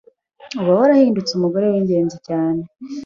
uba 0.59 0.71
warahindutse 0.79 1.31
umugore 1.35 1.65
w’ingenzi 1.67 2.17
cyane. 2.27 2.61